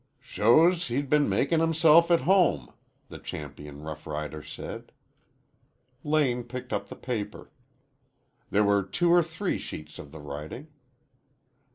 "Shows 0.23 0.87
he'd 0.87 1.11
been 1.11 1.29
makin' 1.29 1.59
himself 1.59 2.09
at 2.09 2.21
home," 2.21 2.73
the 3.09 3.19
champion 3.19 3.83
rough 3.83 4.07
rider 4.07 4.41
said. 4.41 4.91
Lane 6.03 6.43
picked 6.43 6.73
up 6.73 6.87
the 6.87 6.95
paper. 6.95 7.51
There 8.49 8.63
were 8.63 8.81
two 8.81 9.11
or 9.11 9.21
three 9.21 9.59
sheets 9.59 9.99
of 9.99 10.11
the 10.11 10.17
writing. 10.19 10.69